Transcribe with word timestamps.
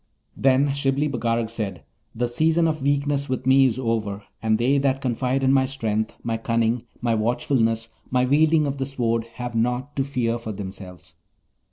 Then 0.35 0.69
Shibli 0.73 1.07
Bagarag 1.07 1.47
said, 1.47 1.83
'The 2.15 2.27
season 2.27 2.67
of 2.67 2.81
weakness 2.81 3.29
with 3.29 3.45
me 3.45 3.67
is 3.67 3.77
over, 3.77 4.23
and 4.41 4.57
they 4.57 4.79
that 4.79 4.99
confide 4.99 5.43
in 5.43 5.53
my 5.53 5.67
strength, 5.67 6.15
my 6.23 6.37
cunning, 6.37 6.85
my 7.01 7.13
watchfulness, 7.13 7.89
my 8.09 8.25
wielding 8.25 8.65
of 8.65 8.77
the 8.79 8.85
Sword, 8.87 9.25
have 9.35 9.53
nought 9.53 9.95
to 9.97 10.03
fear 10.03 10.39
for 10.39 10.53
themselves. 10.53 11.17